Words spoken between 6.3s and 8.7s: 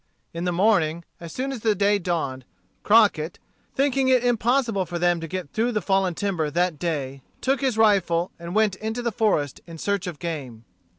that day, took his rifle and